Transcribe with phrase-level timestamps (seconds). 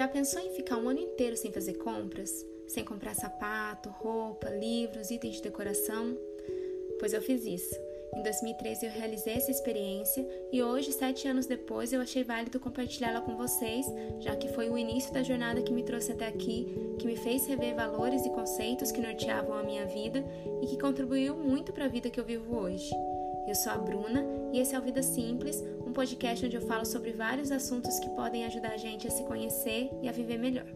[0.00, 2.46] Já pensou em ficar um ano inteiro sem fazer compras?
[2.66, 6.16] Sem comprar sapato, roupa, livros, itens de decoração?
[6.98, 7.74] Pois eu fiz isso.
[8.16, 13.20] Em 2013 eu realizei essa experiência e hoje, sete anos depois, eu achei válido compartilhá-la
[13.20, 13.84] com vocês,
[14.20, 17.46] já que foi o início da jornada que me trouxe até aqui, que me fez
[17.46, 20.24] rever valores e conceitos que norteavam a minha vida
[20.62, 22.90] e que contribuiu muito para a vida que eu vivo hoje.
[23.50, 26.86] Eu sou a Bruna e esse é o Vida Simples, um podcast onde eu falo
[26.86, 30.68] sobre vários assuntos que podem ajudar a gente a se conhecer e a viver melhor.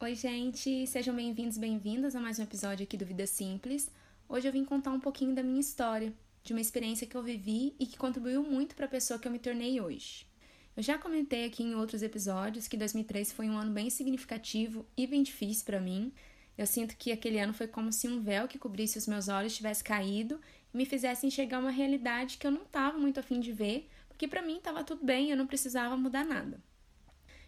[0.00, 3.90] Oi, gente, sejam bem-vindos, bem-vindas a mais um episódio aqui do Vida Simples.
[4.26, 6.10] Hoje eu vim contar um pouquinho da minha história,
[6.42, 9.32] de uma experiência que eu vivi e que contribuiu muito para a pessoa que eu
[9.32, 10.26] me tornei hoje.
[10.74, 15.06] Eu já comentei aqui em outros episódios que 2013 foi um ano bem significativo e
[15.06, 16.10] bem difícil para mim.
[16.56, 19.56] Eu sinto que aquele ano foi como se um véu que cobrisse os meus olhos
[19.56, 20.40] tivesse caído
[20.72, 24.28] e me fizesse enxergar uma realidade que eu não estava muito afim de ver, porque
[24.28, 26.62] para mim estava tudo bem, eu não precisava mudar nada.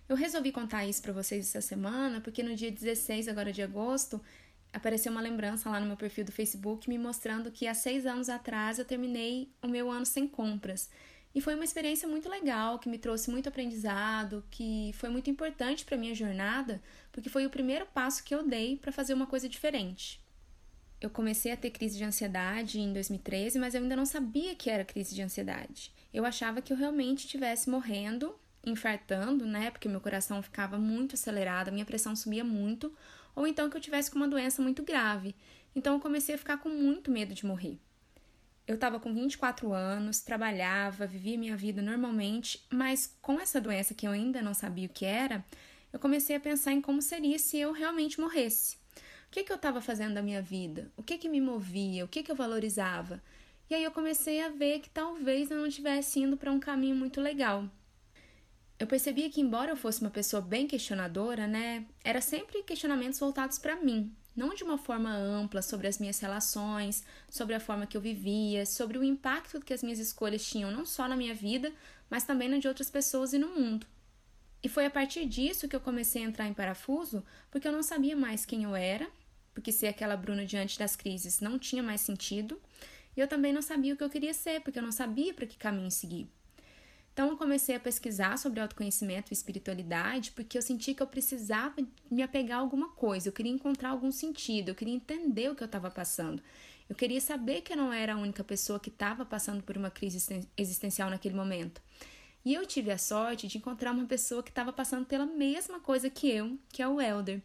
[0.09, 4.20] Eu resolvi contar isso para vocês essa semana porque no dia 16 agora de agosto
[4.73, 8.29] apareceu uma lembrança lá no meu perfil do Facebook me mostrando que há seis anos
[8.29, 10.91] atrás eu terminei o meu ano sem compras.
[11.35, 15.85] E foi uma experiência muito legal, que me trouxe muito aprendizado, que foi muito importante
[15.85, 19.49] para minha jornada, porque foi o primeiro passo que eu dei para fazer uma coisa
[19.49, 20.21] diferente.
[21.01, 24.71] Eu comecei a ter crise de ansiedade em 2013, mas eu ainda não sabia que
[24.71, 25.93] era crise de ansiedade.
[26.13, 29.71] Eu achava que eu realmente estivesse morrendo infartando, né?
[29.71, 32.93] Porque meu coração ficava muito acelerado, minha pressão subia muito,
[33.35, 35.35] ou então que eu tivesse com uma doença muito grave.
[35.75, 37.79] Então eu comecei a ficar com muito medo de morrer.
[38.67, 44.07] Eu estava com 24 anos, trabalhava, vivia minha vida normalmente, mas com essa doença que
[44.07, 45.45] eu ainda não sabia o que era,
[45.93, 48.77] eu comecei a pensar em como seria se eu realmente morresse.
[49.29, 50.91] O que, que eu estava fazendo da minha vida?
[50.97, 52.07] O que, que me movia?
[52.07, 53.23] O que, que eu valorizava?
[53.69, 56.97] E aí eu comecei a ver que talvez eu não estivesse indo para um caminho
[56.97, 57.69] muito legal.
[58.79, 63.58] Eu percebia que, embora eu fosse uma pessoa bem questionadora, né, era sempre questionamentos voltados
[63.58, 67.96] para mim, não de uma forma ampla sobre as minhas relações, sobre a forma que
[67.96, 71.72] eu vivia, sobre o impacto que as minhas escolhas tinham não só na minha vida,
[72.11, 73.86] mas também na de outras pessoas e no mundo.
[74.62, 77.83] E foi a partir disso que eu comecei a entrar em parafuso, porque eu não
[77.83, 79.06] sabia mais quem eu era,
[79.52, 82.61] porque ser aquela Bruna diante das crises não tinha mais sentido,
[83.16, 85.46] e eu também não sabia o que eu queria ser, porque eu não sabia para
[85.46, 86.28] que caminho seguir.
[87.14, 91.77] Então eu comecei a pesquisar sobre autoconhecimento e espiritualidade porque eu senti que eu precisava
[92.11, 95.63] me apegar a alguma coisa, eu queria encontrar algum sentido, eu queria entender o que
[95.63, 96.42] eu estava passando.
[96.91, 99.91] Eu queria saber que eu não era a única pessoa que estava passando por uma
[99.91, 101.80] crise existencial naquele momento.
[102.45, 106.11] E eu tive a sorte de encontrar uma pessoa que estava passando pela mesma coisa
[106.11, 107.41] que eu, que é o Elder.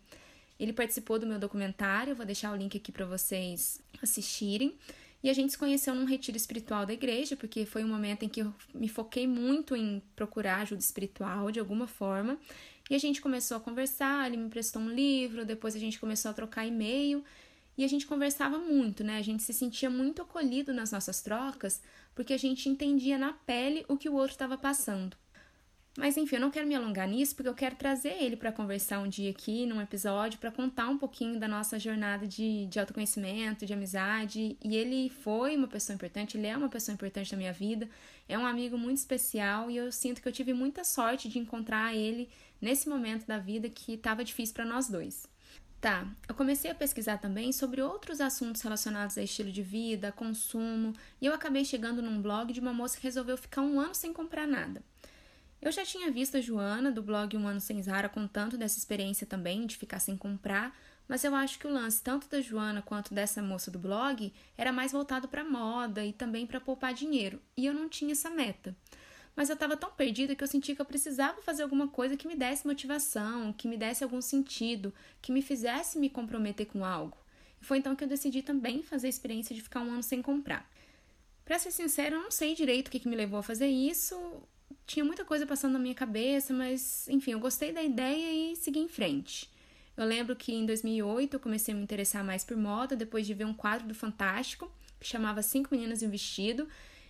[0.60, 4.78] Ele participou do meu documentário, vou deixar o link aqui para vocês assistirem.
[5.22, 8.30] E a gente se conheceu num retiro espiritual da igreja, porque foi um momento em
[8.30, 12.40] que eu me foquei muito em procurar ajuda espiritual de alguma forma.
[12.90, 16.32] E a gente começou a conversar, ele me prestou um livro, depois a gente começou
[16.32, 17.24] a trocar e-mail.
[17.78, 19.18] E a gente conversava muito, né?
[19.18, 21.82] A gente se sentia muito acolhido nas nossas trocas,
[22.16, 25.16] porque a gente entendia na pele o que o outro estava passando.
[26.00, 29.00] Mas enfim, eu não quero me alongar nisso porque eu quero trazer ele para conversar
[29.00, 33.66] um dia aqui, num episódio, para contar um pouquinho da nossa jornada de, de autoconhecimento,
[33.66, 34.58] de amizade.
[34.64, 37.90] E ele foi uma pessoa importante, ele é uma pessoa importante na minha vida,
[38.30, 41.94] é um amigo muito especial e eu sinto que eu tive muita sorte de encontrar
[41.94, 42.30] ele
[42.62, 45.28] nesse momento da vida que estava difícil para nós dois.
[45.82, 50.94] Tá, eu comecei a pesquisar também sobre outros assuntos relacionados a estilo de vida, consumo,
[51.22, 54.14] e eu acabei chegando num blog de uma moça que resolveu ficar um ano sem
[54.14, 54.82] comprar nada.
[55.62, 59.28] Eu já tinha visto a Joana do blog Um Ano Sem Zara contando dessa experiência
[59.28, 60.74] também, de ficar sem comprar,
[61.06, 64.72] mas eu acho que o lance tanto da Joana quanto dessa moça do blog era
[64.72, 68.74] mais voltado para moda e também para poupar dinheiro, e eu não tinha essa meta.
[69.36, 72.28] Mas eu estava tão perdida que eu senti que eu precisava fazer alguma coisa que
[72.28, 77.18] me desse motivação, que me desse algum sentido, que me fizesse me comprometer com algo.
[77.62, 80.22] E foi então que eu decidi também fazer a experiência de ficar um ano sem
[80.22, 80.70] comprar.
[81.44, 84.16] Para ser sincero, eu não sei direito o que, que me levou a fazer isso
[84.86, 88.80] tinha muita coisa passando na minha cabeça, mas enfim, eu gostei da ideia e segui
[88.80, 89.50] em frente.
[89.96, 93.34] Eu lembro que em 2008 eu comecei a me interessar mais por moda depois de
[93.34, 96.68] ver um quadro do Fantástico que chamava Cinco Meninas e um Vestido,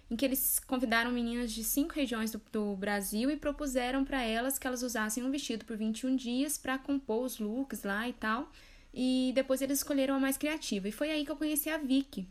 [0.09, 4.57] em que eles convidaram meninas de cinco regiões do, do Brasil e propuseram para elas
[4.57, 8.51] que elas usassem um vestido por 21 dias para compor os looks lá e tal.
[8.93, 10.87] E depois eles escolheram a mais criativa.
[10.87, 12.27] E foi aí que eu conheci a Vicky,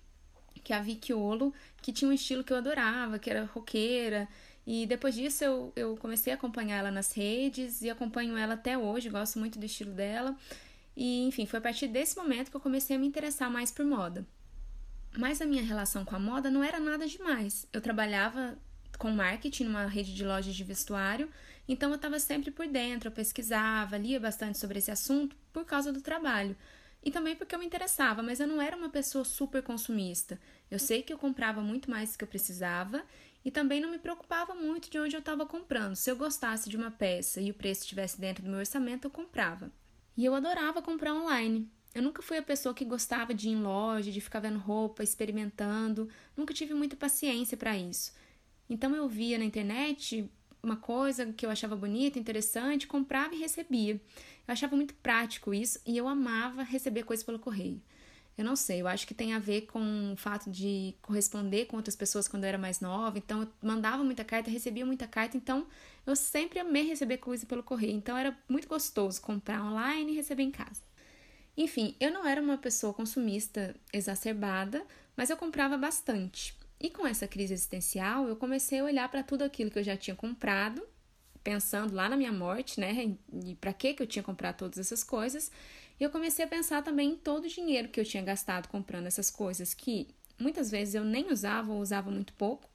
[0.64, 4.28] que é a Vicky Olo, que tinha um estilo que eu adorava, que era roqueira,
[4.70, 8.76] e depois disso eu, eu comecei a acompanhar ela nas redes e acompanho ela até
[8.76, 10.36] hoje, gosto muito do estilo dela.
[10.94, 13.82] E enfim, foi a partir desse momento que eu comecei a me interessar mais por
[13.86, 14.26] moda.
[15.16, 17.66] Mas a minha relação com a moda não era nada demais.
[17.72, 18.58] Eu trabalhava
[18.98, 21.30] com marketing numa rede de lojas de vestuário,
[21.66, 25.90] então eu estava sempre por dentro, eu pesquisava, lia bastante sobre esse assunto por causa
[25.90, 26.54] do trabalho.
[27.02, 30.38] E também porque eu me interessava, mas eu não era uma pessoa super consumista.
[30.70, 33.02] Eu sei que eu comprava muito mais do que eu precisava
[33.48, 35.96] e também não me preocupava muito de onde eu estava comprando.
[35.96, 39.10] Se eu gostasse de uma peça e o preço estivesse dentro do meu orçamento, eu
[39.10, 39.72] comprava.
[40.14, 41.66] E eu adorava comprar online.
[41.94, 45.02] Eu nunca fui a pessoa que gostava de ir em loja, de ficar vendo roupa,
[45.02, 46.10] experimentando.
[46.36, 48.12] Nunca tive muita paciência para isso.
[48.68, 50.30] Então eu via na internet
[50.62, 53.94] uma coisa que eu achava bonita, interessante, comprava e recebia.
[53.94, 57.80] Eu achava muito prático isso e eu amava receber coisas pelo correio.
[58.38, 61.76] Eu não sei, eu acho que tem a ver com o fato de corresponder com
[61.76, 63.19] outras pessoas quando eu era mais nova.
[63.19, 65.37] Então, eu mandava muita carta, recebia muita carta.
[65.37, 65.67] Então,
[66.06, 67.96] eu sempre amei receber coisa pelo correio.
[67.96, 70.81] Então, era muito gostoso comprar online e receber em casa.
[71.56, 74.87] Enfim, eu não era uma pessoa consumista exacerbada,
[75.17, 76.56] mas eu comprava bastante.
[76.79, 79.96] E com essa crise existencial, eu comecei a olhar para tudo aquilo que eu já
[79.96, 80.81] tinha comprado,
[81.43, 83.17] pensando lá na minha morte, né?
[83.44, 85.50] E para que que eu tinha comprado todas essas coisas?
[85.98, 89.06] E eu comecei a pensar também em todo o dinheiro que eu tinha gastado comprando
[89.06, 90.08] essas coisas que
[90.38, 92.68] muitas vezes eu nem usava ou usava muito pouco.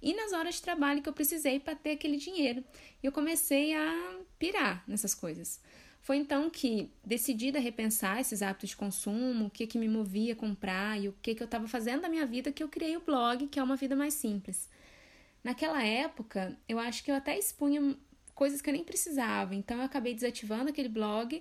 [0.00, 2.64] E nas horas de trabalho que eu precisei para ter aquele dinheiro.
[3.02, 5.60] E eu comecei a pirar nessas coisas.
[6.00, 10.32] Foi então que, decidida a repensar esses hábitos de consumo, o que, que me movia
[10.32, 12.96] a comprar e o que, que eu estava fazendo da minha vida, que eu criei
[12.96, 14.68] o blog, que é uma vida mais simples.
[15.44, 17.96] Naquela época, eu acho que eu até expunha
[18.34, 21.40] coisas que eu nem precisava, então eu acabei desativando aquele blog,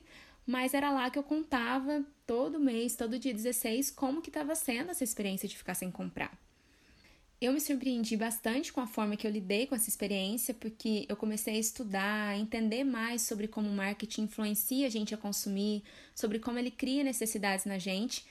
[0.51, 4.91] mas era lá que eu contava todo mês, todo dia 16, como que estava sendo
[4.91, 6.37] essa experiência de ficar sem comprar.
[7.39, 11.15] Eu me surpreendi bastante com a forma que eu lidei com essa experiência, porque eu
[11.15, 15.83] comecei a estudar, a entender mais sobre como o marketing influencia a gente a consumir,
[16.13, 18.25] sobre como ele cria necessidades na gente.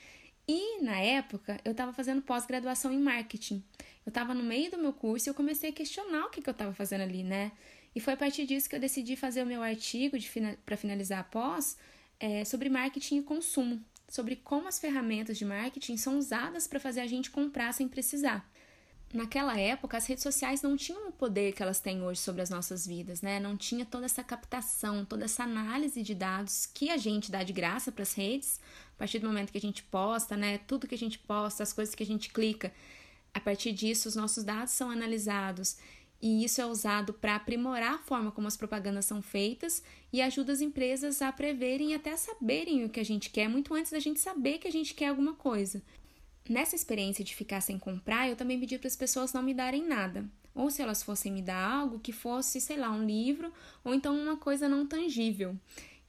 [0.47, 3.63] E na época eu estava fazendo pós-graduação em marketing.
[4.05, 6.49] Eu estava no meio do meu curso e eu comecei a questionar o que, que
[6.49, 7.51] eu estava fazendo ali, né?
[7.95, 10.15] E foi a partir disso que eu decidi fazer o meu artigo
[10.63, 11.75] para finalizar a pós
[12.21, 17.01] é, sobre marketing e consumo, sobre como as ferramentas de marketing são usadas para fazer
[17.01, 18.49] a gente comprar sem precisar
[19.13, 22.49] naquela época as redes sociais não tinham o poder que elas têm hoje sobre as
[22.49, 23.39] nossas vidas, né?
[23.39, 27.53] Não tinha toda essa captação, toda essa análise de dados que a gente dá de
[27.53, 28.59] graça para as redes,
[28.95, 30.59] a partir do momento que a gente posta, né?
[30.59, 32.71] Tudo que a gente posta, as coisas que a gente clica,
[33.33, 35.77] a partir disso os nossos dados são analisados
[36.21, 39.83] e isso é usado para aprimorar a forma como as propagandas são feitas
[40.13, 43.49] e ajuda as empresas a preverem e até a saberem o que a gente quer
[43.49, 45.81] muito antes da gente saber que a gente quer alguma coisa.
[46.47, 49.87] Nessa experiência de ficar sem comprar, eu também pedi para as pessoas não me darem
[49.87, 50.25] nada.
[50.53, 53.51] Ou se elas fossem me dar algo que fosse, sei lá, um livro
[53.83, 55.55] ou então uma coisa não tangível.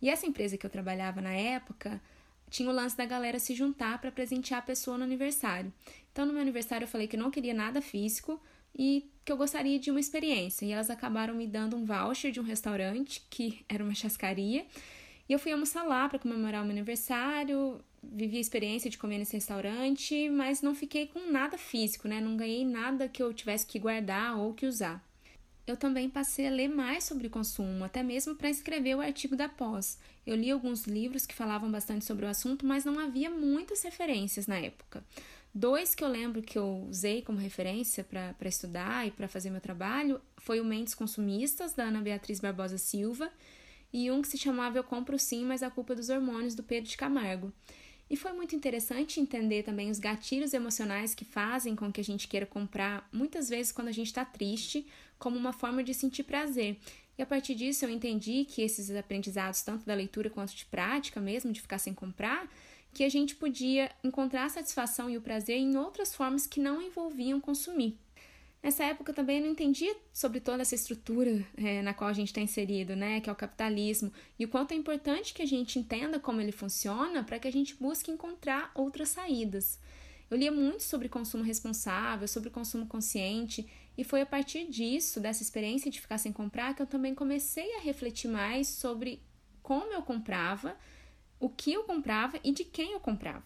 [0.00, 2.00] E essa empresa que eu trabalhava na época
[2.50, 5.72] tinha o lance da galera se juntar para presentear a pessoa no aniversário.
[6.10, 8.38] Então, no meu aniversário, eu falei que não queria nada físico
[8.76, 10.64] e que eu gostaria de uma experiência.
[10.64, 14.66] E elas acabaram me dando um voucher de um restaurante, que era uma chascaria.
[15.28, 19.18] E eu fui almoçar lá para comemorar o meu aniversário vivi a experiência de comer
[19.18, 22.20] nesse restaurante, mas não fiquei com nada físico, né?
[22.20, 25.02] Não ganhei nada que eu tivesse que guardar ou que usar.
[25.64, 29.48] Eu também passei a ler mais sobre consumo, até mesmo para escrever o artigo da
[29.48, 29.96] pós.
[30.26, 34.48] Eu li alguns livros que falavam bastante sobre o assunto, mas não havia muitas referências
[34.48, 35.04] na época.
[35.54, 39.60] Dois que eu lembro que eu usei como referência para estudar e para fazer meu
[39.60, 43.30] trabalho foi o Mentes Consumistas, da Ana Beatriz Barbosa Silva,
[43.92, 46.62] e um que se chamava Eu Compro Sim, mas a culpa é dos hormônios, do
[46.62, 47.52] Pedro de Camargo.
[48.08, 52.28] E foi muito interessante entender também os gatilhos emocionais que fazem com que a gente
[52.28, 54.86] queira comprar, muitas vezes quando a gente está triste,
[55.18, 56.78] como uma forma de sentir prazer.
[57.18, 61.20] E a partir disso eu entendi que esses aprendizados, tanto da leitura quanto de prática
[61.20, 62.50] mesmo, de ficar sem comprar,
[62.92, 66.82] que a gente podia encontrar a satisfação e o prazer em outras formas que não
[66.82, 67.98] envolviam consumir.
[68.62, 72.28] Nessa época também eu não entendia sobre toda essa estrutura é, na qual a gente
[72.28, 75.80] está inserido, né, que é o capitalismo, e o quanto é importante que a gente
[75.80, 79.80] entenda como ele funciona para que a gente busque encontrar outras saídas.
[80.30, 83.68] Eu lia muito sobre consumo responsável, sobre consumo consciente,
[83.98, 87.76] e foi a partir disso, dessa experiência de ficar sem comprar, que eu também comecei
[87.76, 89.20] a refletir mais sobre
[89.60, 90.76] como eu comprava,
[91.42, 93.42] o que eu comprava e de quem eu comprava.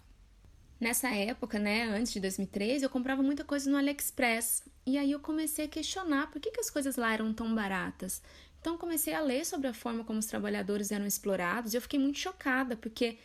[0.78, 4.64] Nessa época, né, antes de 2013, eu comprava muita coisa no AliExpress.
[4.84, 8.22] E aí eu comecei a questionar por que, que as coisas lá eram tão baratas.
[8.60, 11.98] Então comecei a ler sobre a forma como os trabalhadores eram explorados e eu fiquei
[11.98, 13.16] muito chocada, porque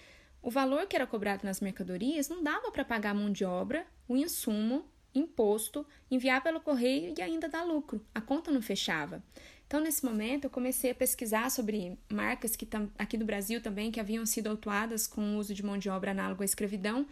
[0.42, 3.86] o valor que era cobrado nas mercadorias não dava para pagar a mão de obra,
[4.08, 8.04] o insumo, imposto, enviar pelo correio e ainda dar lucro.
[8.14, 9.24] A conta não fechava.
[9.68, 14.00] Então, nesse momento, eu comecei a pesquisar sobre marcas que aqui no Brasil também que
[14.00, 17.06] haviam sido autuadas com o uso de mão de obra análogo à escravidão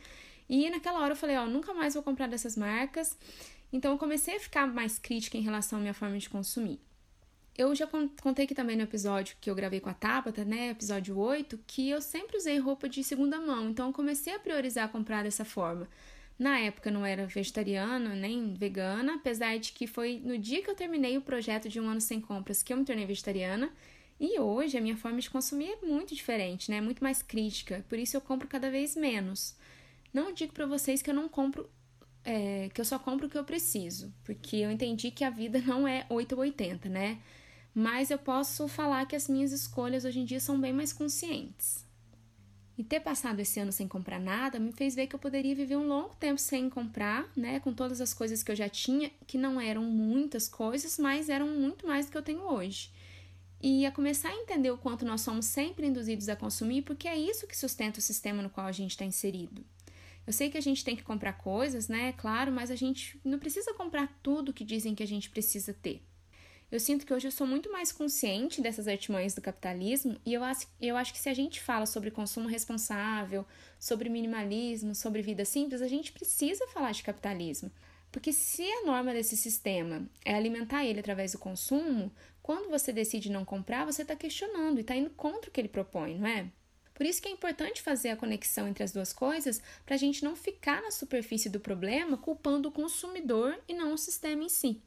[0.50, 3.18] E naquela hora eu falei, ó, nunca mais vou comprar dessas marcas.
[3.72, 6.82] Então eu comecei a ficar mais crítica em relação à minha forma de consumir.
[7.58, 11.18] Eu já contei aqui também no episódio que eu gravei com a Tabata, né, episódio
[11.18, 15.24] 8, que eu sempre usei roupa de segunda mão, então eu comecei a priorizar comprar
[15.24, 15.86] dessa forma.
[16.40, 20.76] Na época não era vegetariana nem vegana, apesar de que foi no dia que eu
[20.76, 23.70] terminei o projeto de um ano sem compras que eu me tornei vegetariana.
[24.18, 26.80] E hoje a minha forma de consumir é muito diferente, né?
[26.80, 27.86] Muito mais crítica.
[27.90, 29.54] Por isso eu compro cada vez menos.
[30.14, 31.70] Não digo para vocês que eu não compro,
[32.24, 35.60] é, que eu só compro o que eu preciso, porque eu entendi que a vida
[35.68, 37.20] não é 8 ou 80, né?
[37.76, 41.86] Mas eu posso falar que as minhas escolhas hoje em dia são bem mais conscientes.
[42.80, 45.76] E ter passado esse ano sem comprar nada me fez ver que eu poderia viver
[45.76, 49.38] um longo tempo sem comprar, né, com todas as coisas que eu já tinha, que
[49.38, 52.90] não eram muitas coisas, mas eram muito mais do que eu tenho hoje.
[53.62, 57.18] E a começar a entender o quanto nós somos sempre induzidos a consumir, porque é
[57.18, 59.62] isso que sustenta o sistema no qual a gente está inserido.
[60.26, 62.14] Eu sei que a gente tem que comprar coisas, né?
[62.14, 66.02] Claro, mas a gente não precisa comprar tudo que dizem que a gente precisa ter.
[66.72, 70.44] Eu sinto que hoje eu sou muito mais consciente dessas artimanhas do capitalismo e eu
[70.44, 73.44] acho, eu acho que se a gente fala sobre consumo responsável,
[73.80, 77.72] sobre minimalismo, sobre vida simples, a gente precisa falar de capitalismo.
[78.12, 82.12] Porque se a norma desse sistema é alimentar ele através do consumo,
[82.42, 85.70] quando você decide não comprar, você está questionando e está indo contra o que ele
[85.70, 86.52] propõe, não é?
[86.94, 90.24] Por isso que é importante fazer a conexão entre as duas coisas para a gente
[90.24, 94.84] não ficar na superfície do problema culpando o consumidor e não o sistema em si.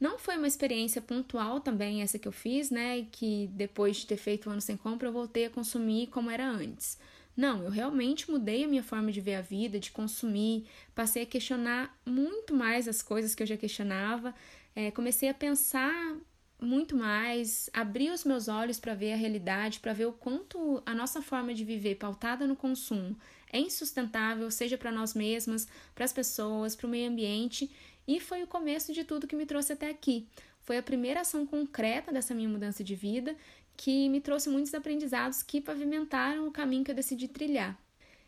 [0.00, 3.06] Não foi uma experiência pontual também essa que eu fiz, né?
[3.12, 6.48] Que depois de ter feito o ano sem compra eu voltei a consumir como era
[6.48, 6.98] antes.
[7.36, 11.26] Não, eu realmente mudei a minha forma de ver a vida, de consumir, passei a
[11.26, 14.34] questionar muito mais as coisas que eu já questionava,
[14.74, 16.16] é, comecei a pensar
[16.60, 20.94] muito mais, abri os meus olhos para ver a realidade, para ver o quanto a
[20.94, 23.16] nossa forma de viver pautada no consumo
[23.52, 27.70] é insustentável, seja para nós mesmas, para as pessoas, para o meio ambiente
[28.10, 30.26] e foi o começo de tudo que me trouxe até aqui.
[30.62, 33.36] Foi a primeira ação concreta dessa minha mudança de vida
[33.76, 37.80] que me trouxe muitos aprendizados que pavimentaram o caminho que eu decidi trilhar.